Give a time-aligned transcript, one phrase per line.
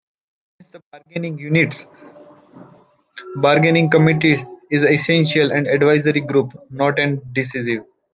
[0.57, 1.85] Hence the bargaining unit's
[3.35, 6.97] bargaining committee is essentially an advisory group, and not
[7.33, 7.83] decisive.